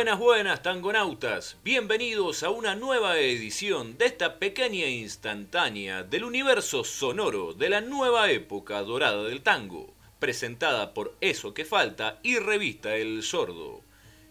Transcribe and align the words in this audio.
Buenas, 0.00 0.18
buenas, 0.18 0.62
tangonautas. 0.62 1.56
Bienvenidos 1.62 2.42
a 2.42 2.48
una 2.48 2.74
nueva 2.74 3.18
edición 3.18 3.98
de 3.98 4.06
esta 4.06 4.38
pequeña 4.38 4.86
instantánea 4.86 6.04
del 6.04 6.24
universo 6.24 6.84
sonoro 6.84 7.52
de 7.52 7.68
la 7.68 7.82
nueva 7.82 8.30
época 8.30 8.80
dorada 8.80 9.24
del 9.24 9.42
tango, 9.42 9.92
presentada 10.18 10.94
por 10.94 11.14
Eso 11.20 11.52
que 11.52 11.66
Falta 11.66 12.18
y 12.22 12.38
revista 12.38 12.96
El 12.96 13.22
Sordo. 13.22 13.82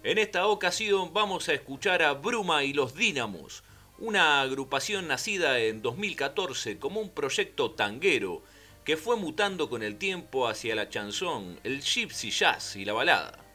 En 0.01 0.17
esta 0.17 0.47
ocasión 0.47 1.13
vamos 1.13 1.49
a 1.49 1.53
escuchar 1.53 2.01
a 2.01 2.13
Bruma 2.13 2.63
y 2.63 2.73
los 2.73 2.95
Dínamos, 2.95 3.63
una 3.99 4.41
agrupación 4.41 5.07
nacida 5.07 5.59
en 5.59 5.83
2014 5.83 6.79
como 6.79 6.99
un 6.99 7.11
proyecto 7.11 7.69
tanguero 7.69 8.41
que 8.83 8.97
fue 8.97 9.17
mutando 9.17 9.69
con 9.69 9.83
el 9.83 9.99
tiempo 9.99 10.47
hacia 10.47 10.73
la 10.73 10.89
chanson, 10.89 11.59
el 11.63 11.81
gypsy 11.83 12.31
jazz 12.31 12.75
y 12.75 12.85
la 12.85 12.93
balada. 12.93 13.48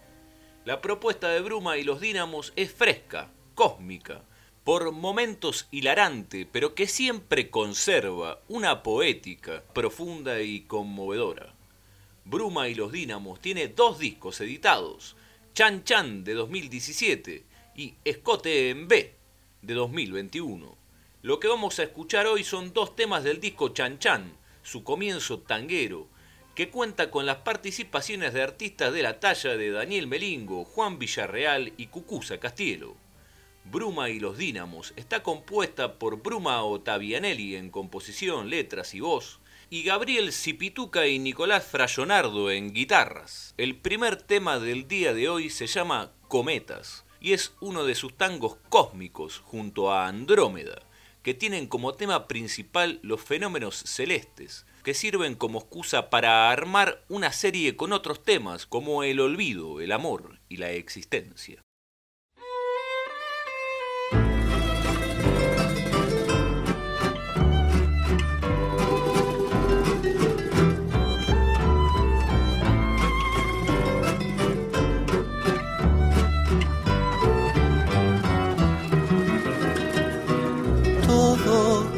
La 0.65 0.81
propuesta 0.81 1.29
de 1.29 1.43
Bruma 1.43 1.77
y 1.77 1.85
los 1.85 2.01
Dínamos 2.01 2.55
es 2.57 2.73
fresca, 2.73 3.31
cósmica, 3.55 4.23
por 4.65 4.93
momentos 4.93 5.69
hilarante, 5.71 6.49
pero 6.51 6.75
que 6.75 6.87
siempre 6.87 7.51
conserva 7.51 8.41
una 8.49 8.83
poética 8.83 9.63
profunda 9.75 10.41
y 10.41 10.63
conmovedora. 10.63 11.53
Bruma 12.25 12.69
y 12.69 12.75
los 12.75 12.93
Dínamos 12.93 13.43
tiene 13.43 13.69
dos 13.69 13.99
discos 13.99 14.41
editados, 14.41 15.17
Chan 15.53 15.85
Chan 15.85 16.25
de 16.25 16.33
2017 16.33 17.45
y 17.77 17.93
Escote 18.03 18.71
en 18.71 18.89
B 18.89 19.15
de 19.61 19.75
2021. 19.75 20.75
Lo 21.21 21.41
que 21.41 21.49
vamos 21.49 21.79
a 21.79 21.83
escuchar 21.83 22.27
hoy 22.27 22.43
son 22.43 22.73
dos 22.73 22.97
temas 22.97 23.23
del 23.23 23.39
disco 23.39 23.69
Chan 23.69 23.99
Chan, 23.99 24.33
su 24.63 24.83
comienzo 24.83 25.41
tanguero, 25.41 26.09
que 26.55 26.71
cuenta 26.71 27.11
con 27.11 27.27
las 27.27 27.39
participaciones 27.39 28.33
de 28.33 28.43
artistas 28.43 28.93
de 28.93 29.03
la 29.03 29.19
talla 29.19 29.57
de 29.57 29.71
Daniel 29.71 30.07
Melingo, 30.07 30.65
Juan 30.65 30.99
Villarreal 30.99 31.73
y 31.77 31.87
Cucuza 31.89 32.39
Castielo. 32.39 32.97
Bruma 33.65 34.11
y 34.11 34.21
los 34.21 34.39
Dínamos 34.39 34.93
está 34.97 35.23
compuesta 35.23 35.95
por 35.95 36.23
Bruma 36.23 36.63
Ottavianelli 36.63 37.57
en 37.57 37.71
composición, 37.71 38.51
letras 38.51 38.95
y 38.95 39.01
voz, 39.01 39.41
y 39.69 39.83
Gabriel 39.83 40.33
Cipituca 40.33 41.09
y 41.09 41.19
Nicolás 41.19 41.65
Frayonardo 41.67 42.51
en 42.51 42.73
guitarras. 42.73 43.55
El 43.57 43.77
primer 43.77 44.23
tema 44.23 44.61
del 44.61 44.87
día 44.87 45.13
de 45.13 45.29
hoy 45.29 45.51
se 45.51 45.67
llama 45.67 46.13
Cometas 46.29 47.05
y 47.21 47.33
es 47.33 47.55
uno 47.61 47.85
de 47.85 47.95
sus 47.95 48.15
tangos 48.17 48.59
cósmicos 48.69 49.39
junto 49.39 49.91
a 49.91 50.07
Andrómeda, 50.07 50.83
que 51.23 51.35
tienen 51.35 51.67
como 51.67 51.95
tema 51.95 52.29
principal 52.29 53.01
los 53.03 53.23
fenómenos 53.23 53.77
celestes, 53.77 54.67
que 54.85 54.95
sirven 54.95 55.35
como 55.35 55.59
excusa 55.59 56.11
para 56.11 56.51
armar 56.51 57.03
una 57.09 57.33
serie 57.33 57.75
con 57.75 57.93
otros 57.93 58.23
temas 58.23 58.67
como 58.67 59.03
el 59.03 59.19
olvido, 59.19 59.81
el 59.81 59.91
amor 59.91 60.39
y 60.49 60.59
la 60.59 60.71
existencia. 60.71 61.63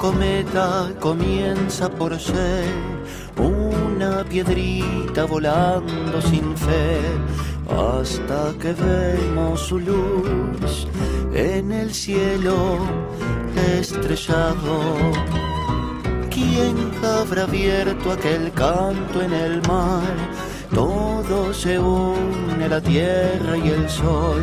Cometa 0.06 0.92
comienza 1.00 1.88
por 1.88 2.16
ser 2.16 2.64
una 3.36 4.22
piedrita 4.22 5.24
volando 5.24 6.20
sin 6.22 6.56
fe 6.56 7.00
hasta 7.68 8.54
que 8.60 8.72
vemos 8.72 9.60
su 9.62 9.80
luz 9.80 10.86
en 11.34 11.72
el 11.72 11.92
cielo 11.92 12.78
estrellado. 13.80 14.76
¿Quién 16.30 16.76
habrá 17.02 17.42
abierto 17.42 18.12
aquel 18.12 18.52
canto 18.52 19.20
en 19.20 19.32
el 19.32 19.60
mar? 19.66 20.14
Todo 20.72 21.52
se 21.52 21.80
une 21.80 22.68
la 22.68 22.80
tierra 22.80 23.56
y 23.56 23.70
el 23.70 23.88
sol. 23.90 24.42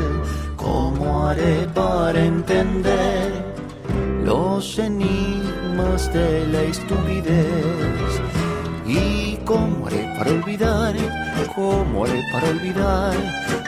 ¿Cómo 0.58 1.26
haré 1.26 1.68
para 1.74 2.20
entender? 2.22 3.53
Los 4.24 4.80
enigmas 4.80 6.12
de 6.14 6.48
la 6.48 6.64
estupidez. 6.64 8.22
¿Y 8.88 9.38
cómo 9.46 9.88
haré 9.88 10.14
para 10.18 10.32
olvidar? 10.32 10.96
¿Cómo 11.56 12.06
haré 12.06 12.22
para 12.32 12.50
olvidar? 12.50 13.14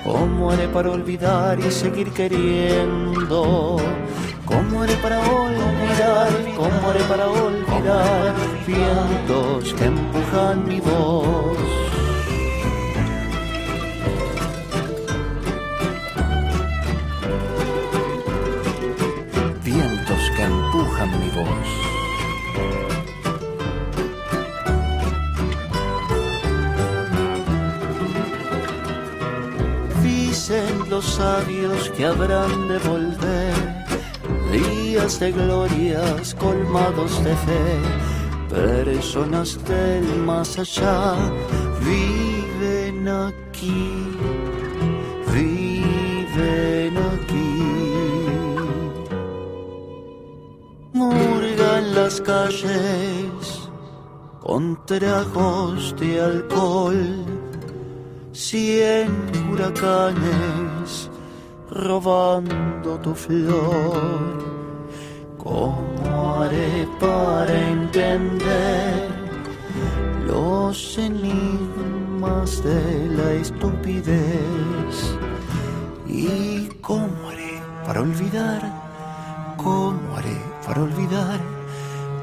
¿Cómo 0.04 0.52
haré 0.52 0.68
para 0.70 0.92
olvidar 0.92 1.60
y 1.60 1.72
seguir 1.72 2.12
queriendo? 2.12 3.78
¿Cómo 4.46 4.84
haré 4.84 4.96
para 4.98 5.20
olvidar? 5.20 6.30
¿Cómo 6.56 6.90
haré 6.90 7.04
para 7.04 7.28
olvidar? 7.28 8.34
Vientos 8.66 9.74
que 9.74 9.86
empujan 9.86 10.68
mi 10.68 10.80
voz. 10.80 11.95
Los 30.96 31.06
sabios 31.06 31.90
que 31.90 32.06
habrán 32.06 32.70
de 32.70 32.78
volver. 32.80 33.54
Días 34.50 35.20
de 35.20 35.30
glorias 35.34 36.34
colmados 36.36 37.12
de 37.22 37.36
fe, 37.46 37.68
personas 38.50 39.50
del 39.66 40.08
más 40.30 40.58
allá 40.58 41.16
viven 41.92 43.10
aquí, 43.10 43.92
viven 45.34 46.96
aquí. 47.12 47.52
murgan 50.94 51.84
las 51.94 52.22
calles 52.22 53.70
con 54.42 54.64
tragos 54.86 55.94
de 56.00 56.22
alcohol, 56.22 57.04
cien 58.50 59.10
huracanes 59.50 61.10
robando 61.72 62.92
tu 63.00 63.16
flor. 63.16 64.38
¿Cómo 65.38 66.36
haré 66.40 66.88
para 67.00 67.54
entender 67.70 69.10
los 70.28 70.98
enigmas 71.00 72.64
de 72.64 73.08
la 73.18 73.34
estupidez? 73.34 74.96
¿Y 76.08 76.68
cómo 76.82 77.30
haré 77.30 77.56
para 77.86 78.02
olvidar? 78.02 78.62
¿Cómo 79.58 80.18
haré 80.18 80.40
para 80.64 80.84
olvidar? 80.84 81.40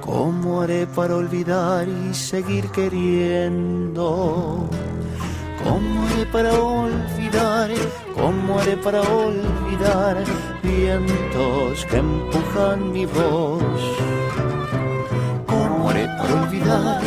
¿Cómo 0.00 0.62
haré 0.62 0.86
para 0.86 1.16
olvidar 1.16 1.88
y 1.88 2.14
seguir 2.14 2.68
queriendo? 2.70 4.68
¿Cómo 5.64 6.06
haré 6.06 6.26
para 6.26 6.52
olvidar? 6.52 7.70
¿Cómo 8.14 8.58
haré 8.58 8.76
para 8.76 9.00
olvidar? 9.00 10.24
Vientos 10.62 11.86
que 11.86 11.96
empujan 11.96 12.92
mi 12.92 13.06
voz. 13.06 13.80
¿Cómo 15.46 15.90
haré 15.90 16.06
para 16.18 16.42
olvidar? 16.42 17.02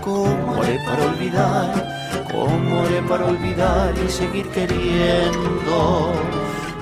¿Cómo 0.00 0.62
haré 0.62 0.78
para 0.84 1.04
olvidar? 1.04 1.90
¿Cómo 2.32 2.82
haré 2.82 3.02
para 3.02 3.26
olvidar 3.26 3.94
y 4.04 4.08
seguir 4.10 4.46
queriendo? 4.48 6.12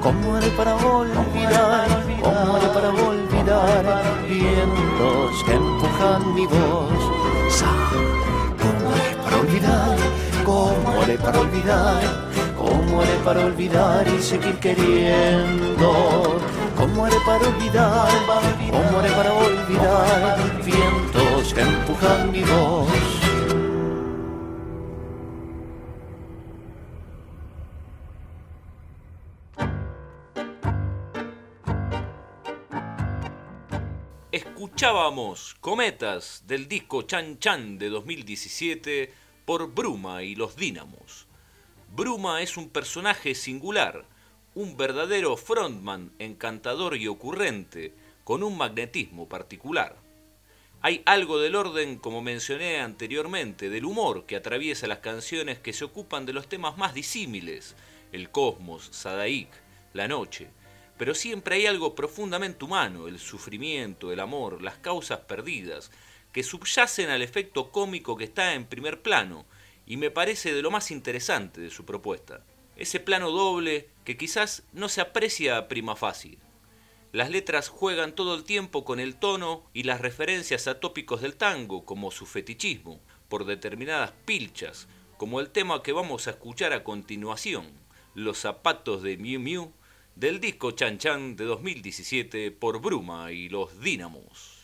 ¿Cómo 0.02 0.36
haré 0.36 0.50
para 0.50 0.76
olvidar? 0.76 1.88
¿Cómo 2.22 2.56
haré 2.56 2.68
para 2.68 2.88
olvidar? 2.88 3.84
Vientos 4.28 5.44
que 5.44 5.54
empujan 5.54 6.34
mi 6.34 6.46
voz. 6.46 7.00
¿Cómo 8.60 8.90
haré 8.94 9.16
para 9.22 9.36
olvidar? 9.38 10.07
¿Cómo 10.48 11.02
haré 11.02 11.18
para 11.18 11.40
olvidar? 11.40 12.30
¿Cómo 12.56 13.02
haré 13.02 13.16
para 13.22 13.44
olvidar 13.44 14.08
y 14.08 14.22
seguir 14.22 14.54
queriendo? 14.56 16.40
¿Cómo 16.74 17.04
haré 17.04 17.16
para 17.26 17.48
olvidar? 17.48 18.08
¿Cómo 18.70 18.98
haré 18.98 19.10
para 19.10 19.34
olvidar? 19.34 20.64
Vientos 20.64 21.52
que 21.52 21.60
empujan 21.60 22.32
mi 22.32 22.42
voz. 22.44 22.88
Escuchábamos 34.32 35.56
Cometas 35.60 36.44
del 36.46 36.66
disco 36.66 37.02
Chan 37.02 37.38
Chan 37.38 37.76
de 37.76 37.90
2017 37.90 39.27
por 39.48 39.72
Bruma 39.72 40.22
y 40.24 40.34
los 40.34 40.56
Dínamos. 40.56 41.26
Bruma 41.96 42.42
es 42.42 42.58
un 42.58 42.68
personaje 42.68 43.34
singular, 43.34 44.04
un 44.54 44.76
verdadero 44.76 45.38
frontman 45.38 46.12
encantador 46.18 46.98
y 46.98 47.08
ocurrente, 47.08 47.94
con 48.24 48.42
un 48.42 48.58
magnetismo 48.58 49.26
particular. 49.26 49.96
Hay 50.82 51.00
algo 51.06 51.38
del 51.38 51.56
orden, 51.56 51.96
como 51.96 52.20
mencioné 52.20 52.80
anteriormente, 52.80 53.70
del 53.70 53.86
humor 53.86 54.26
que 54.26 54.36
atraviesa 54.36 54.86
las 54.86 54.98
canciones 54.98 55.58
que 55.58 55.72
se 55.72 55.86
ocupan 55.86 56.26
de 56.26 56.34
los 56.34 56.46
temas 56.46 56.76
más 56.76 56.92
disímiles, 56.92 57.74
el 58.12 58.28
cosmos, 58.28 58.90
Sadaik, 58.92 59.48
la 59.94 60.08
noche, 60.08 60.48
pero 60.98 61.14
siempre 61.14 61.56
hay 61.56 61.64
algo 61.64 61.94
profundamente 61.94 62.66
humano, 62.66 63.08
el 63.08 63.18
sufrimiento, 63.18 64.12
el 64.12 64.20
amor, 64.20 64.60
las 64.60 64.76
causas 64.76 65.20
perdidas, 65.20 65.90
que 66.32 66.42
subyacen 66.42 67.10
al 67.10 67.22
efecto 67.22 67.70
cómico 67.70 68.16
que 68.16 68.24
está 68.24 68.54
en 68.54 68.66
primer 68.66 69.02
plano, 69.02 69.46
y 69.86 69.96
me 69.96 70.10
parece 70.10 70.52
de 70.52 70.62
lo 70.62 70.70
más 70.70 70.90
interesante 70.90 71.60
de 71.60 71.70
su 71.70 71.84
propuesta. 71.84 72.44
Ese 72.76 73.00
plano 73.00 73.30
doble 73.30 73.88
que 74.04 74.16
quizás 74.16 74.62
no 74.72 74.88
se 74.88 75.00
aprecia 75.00 75.56
a 75.56 75.68
prima 75.68 75.96
fácil. 75.96 76.38
Las 77.10 77.30
letras 77.30 77.68
juegan 77.68 78.14
todo 78.14 78.34
el 78.34 78.44
tiempo 78.44 78.84
con 78.84 79.00
el 79.00 79.16
tono 79.16 79.64
y 79.72 79.84
las 79.84 80.00
referencias 80.00 80.68
a 80.68 80.78
tópicos 80.78 81.22
del 81.22 81.36
tango, 81.36 81.86
como 81.86 82.10
su 82.10 82.26
fetichismo, 82.26 83.00
por 83.30 83.46
determinadas 83.46 84.12
pilchas, 84.26 84.88
como 85.16 85.40
el 85.40 85.50
tema 85.50 85.82
que 85.82 85.92
vamos 85.92 86.26
a 86.26 86.32
escuchar 86.32 86.72
a 86.72 86.84
continuación, 86.84 87.66
Los 88.14 88.38
zapatos 88.38 89.02
de 89.02 89.16
Miu 89.16 89.40
Miu, 89.40 89.72
del 90.16 90.38
disco 90.38 90.72
Chan 90.72 90.98
Chan 90.98 91.36
de 91.36 91.44
2017 91.44 92.50
por 92.50 92.80
Bruma 92.80 93.32
y 93.32 93.48
los 93.48 93.80
Dínamos. 93.80 94.57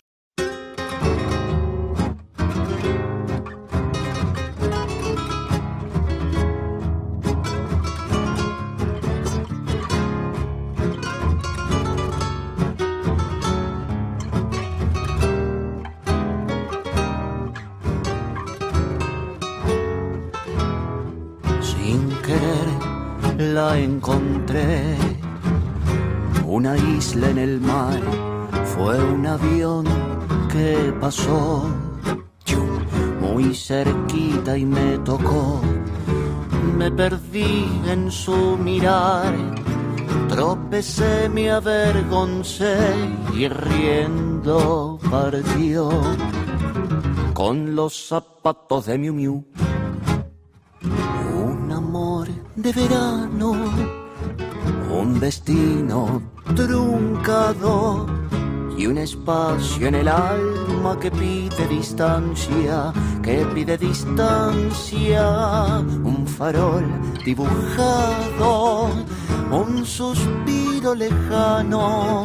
La 23.55 23.79
encontré 23.79 24.97
una 26.45 26.77
isla 26.77 27.31
en 27.31 27.39
el 27.39 27.61
mar, 27.61 28.01
fue 28.65 29.01
un 29.01 29.25
avión 29.27 29.85
que 30.53 30.93
pasó 31.01 31.65
muy 33.21 33.55
cerquita 33.55 34.59
y 34.59 34.65
me 34.65 34.99
tocó. 34.99 35.61
Me 36.77 36.91
perdí 36.91 37.65
en 37.87 38.11
su 38.11 38.57
mirar, 38.59 39.33
tropecé, 40.29 41.29
me 41.29 41.51
avergoncé 41.53 42.77
y 43.35 43.47
riendo 43.49 44.99
partió 45.09 45.91
con 47.33 47.77
los 47.77 48.09
zapatos 48.09 48.87
de 48.87 48.99
Miu 48.99 49.15
Miu. 49.15 49.45
De 52.57 52.73
verano 52.73 53.55
un 54.91 55.19
destino 55.19 56.23
truncado 56.55 58.07
y 58.77 58.87
un 58.87 58.99
espacio 58.99 59.89
en 59.89 59.95
el 59.97 60.09
alma 60.09 60.99
que 61.01 61.11
pide 61.11 61.67
distancia, 61.69 62.93
que 63.23 63.45
pide 63.55 63.79
distancia, 63.79 65.83
un 66.05 66.27
farol 66.27 66.85
dibujado, 67.25 68.91
un 69.51 69.85
suspiro 69.85 70.95
lejano 70.95 72.25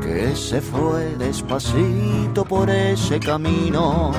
que 0.00 0.34
se 0.34 0.60
fue 0.60 1.14
despacito 1.16 2.44
por 2.44 2.70
ese 2.70 3.20
camino 3.20 4.12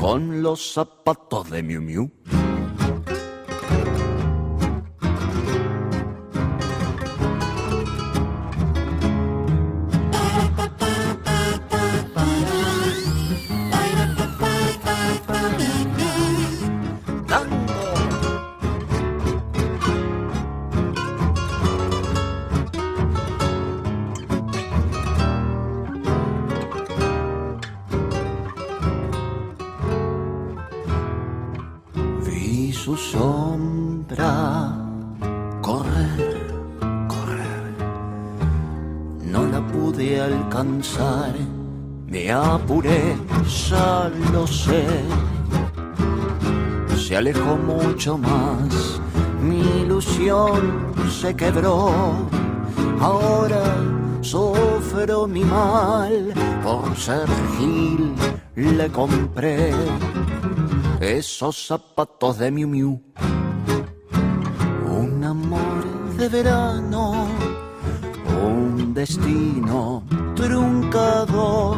con 0.00 0.42
los 0.42 0.72
zapatos 0.72 1.50
de 1.50 1.62
Miu 1.62 1.80
Miu. 1.80 2.10
Su 32.70 32.96
sombra 32.96 34.76
correr, 35.62 36.46
correr. 37.08 37.74
No 39.24 39.46
la 39.46 39.60
pude 39.66 40.20
alcanzar, 40.20 41.34
me 42.06 42.30
apuré, 42.30 43.16
ya 43.68 44.10
lo 44.32 44.46
sé. 44.46 44.84
Se 46.96 47.16
alejó 47.16 47.56
mucho 47.56 48.18
más, 48.18 49.00
mi 49.42 49.60
ilusión 49.82 50.92
se 51.10 51.34
quebró. 51.34 51.90
Ahora 53.00 53.64
sufro 54.20 55.26
mi 55.26 55.44
mal 55.44 56.32
por 56.62 56.96
ser 56.96 57.28
gil, 57.56 58.14
le 58.54 58.88
compré 58.88 59.72
esos 61.02 61.66
zapatos 61.66 62.38
de 62.38 62.50
Miu 62.50 62.68
Miu. 62.68 63.02
Un 64.86 65.24
amor 65.24 65.84
de 66.16 66.28
verano, 66.28 67.26
un 68.44 68.94
destino 68.94 70.04
truncado 70.36 71.76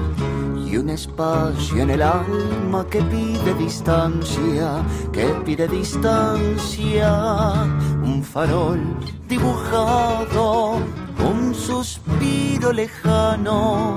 y 0.67 0.77
un 0.77 0.91
espacio 0.91 1.83
en 1.83 1.91
el 1.91 2.03
alma 2.03 2.87
que 2.91 3.01
pide 3.03 3.55
distancia, 3.55 4.85
que 5.11 5.25
pide 5.45 5.69
distancia, 5.69 7.53
un 8.03 8.23
farol 8.23 8.81
dibujado, 9.27 10.77
un 11.19 11.55
suspiro 11.55 12.73
lejano 12.73 13.97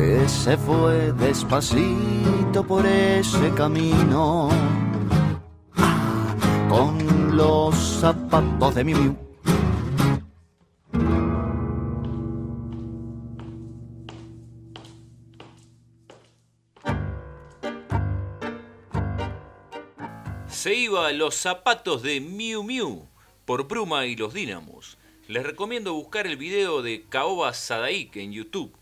que 0.00 0.26
se 0.28 0.56
fue 0.56 1.12
despacito 1.12 2.66
por 2.66 2.86
ese 2.86 3.52
camino 3.54 4.48
con 6.70 7.36
los 7.36 7.74
zapatos 7.74 8.74
de 8.74 8.84
mi 8.84 8.94
Miu. 8.94 9.16
Se 20.48 20.74
iba 20.74 21.12
Los 21.12 21.34
zapatos 21.34 22.02
de 22.02 22.20
Miu 22.20 22.62
Miu 22.62 23.06
por 23.44 23.68
Bruma 23.68 24.06
y 24.06 24.16
los 24.16 24.32
Dínamos. 24.32 24.96
Les 25.28 25.44
recomiendo 25.44 25.92
buscar 25.92 26.26
el 26.26 26.38
video 26.38 26.80
de 26.80 27.04
Caoba 27.08 27.52
Sadaik 27.52 28.16
en 28.16 28.32
YouTube 28.32 28.79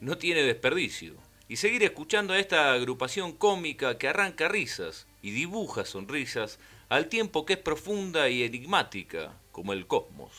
no 0.00 0.18
tiene 0.18 0.42
desperdicio. 0.42 1.14
Y 1.48 1.56
seguir 1.56 1.82
escuchando 1.84 2.32
a 2.32 2.38
esta 2.38 2.72
agrupación 2.72 3.32
cómica 3.32 3.98
que 3.98 4.08
arranca 4.08 4.48
risas 4.48 5.06
y 5.22 5.30
dibuja 5.30 5.84
sonrisas 5.84 6.58
al 6.88 7.08
tiempo 7.08 7.46
que 7.46 7.54
es 7.54 7.58
profunda 7.58 8.28
y 8.28 8.42
enigmática 8.42 9.38
como 9.52 9.72
el 9.72 9.86
cosmos. 9.86 10.32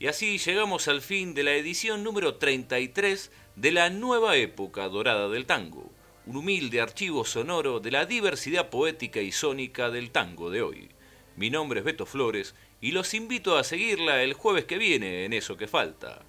Y 0.00 0.06
así 0.06 0.38
llegamos 0.38 0.86
al 0.88 1.02
fin 1.02 1.34
de 1.34 1.42
la 1.42 1.54
edición 1.54 2.04
número 2.04 2.36
33 2.36 3.32
de 3.56 3.72
la 3.72 3.90
nueva 3.90 4.36
época 4.36 4.88
dorada 4.88 5.28
del 5.28 5.46
tango, 5.46 5.90
un 6.26 6.36
humilde 6.36 6.80
archivo 6.80 7.24
sonoro 7.24 7.80
de 7.80 7.90
la 7.90 8.06
diversidad 8.06 8.70
poética 8.70 9.20
y 9.20 9.32
sónica 9.32 9.90
del 9.90 10.10
tango 10.10 10.50
de 10.50 10.62
hoy. 10.62 10.88
Mi 11.36 11.50
nombre 11.50 11.80
es 11.80 11.84
Beto 11.84 12.06
Flores 12.06 12.54
y 12.80 12.92
los 12.92 13.14
invito 13.14 13.56
a 13.56 13.64
seguirla 13.64 14.22
el 14.22 14.34
jueves 14.34 14.64
que 14.64 14.78
viene 14.78 15.24
en 15.24 15.32
eso 15.32 15.56
que 15.56 15.66
falta. 15.66 16.24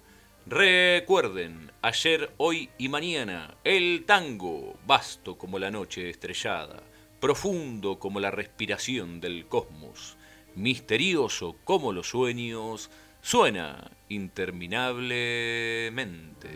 Recuerden, 0.46 1.70
ayer, 1.82 2.30
hoy 2.38 2.70
y 2.78 2.88
mañana, 2.88 3.58
el 3.62 4.04
tango, 4.06 4.78
vasto 4.86 5.36
como 5.38 5.58
la 5.58 5.70
noche 5.70 6.08
estrellada, 6.10 6.82
profundo 7.20 7.98
como 7.98 8.20
la 8.20 8.30
respiración 8.30 9.20
del 9.20 9.44
cosmos, 9.46 10.16
misterioso 10.56 11.56
como 11.64 11.92
los 11.92 12.08
sueños, 12.08 12.90
suena 13.20 13.90
interminablemente. 14.08 16.48